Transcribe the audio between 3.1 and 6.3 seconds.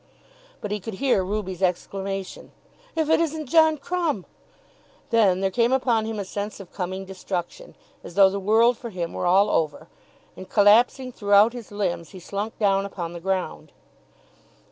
isn't John Crumb!" Then there came upon him a